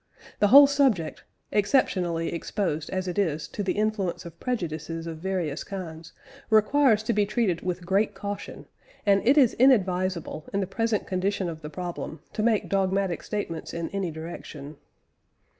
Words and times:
The 0.39 0.47
whole 0.47 0.65
subject, 0.65 1.25
exceptionally 1.51 2.33
exposed 2.33 2.89
as 2.89 3.07
it 3.07 3.19
is 3.19 3.47
to 3.49 3.61
the 3.61 3.73
influence 3.73 4.25
of 4.25 4.39
prejudices 4.39 5.05
of 5.05 5.19
various 5.19 5.63
kinds, 5.63 6.11
requires 6.49 7.03
to 7.03 7.13
be 7.13 7.27
treated 7.27 7.61
with 7.61 7.85
great 7.85 8.15
caution, 8.15 8.65
and 9.05 9.21
it 9.27 9.37
is 9.37 9.53
inadvisable, 9.53 10.47
in 10.51 10.59
the 10.59 10.65
present 10.65 11.05
condition 11.05 11.47
of 11.47 11.61
the 11.61 11.69
problem, 11.69 12.21
to 12.33 12.41
make 12.41 12.67
dogmatic 12.67 13.21
statements 13.21 13.75
in 13.75 13.89
any 13.89 14.09
direction. 14.09 14.77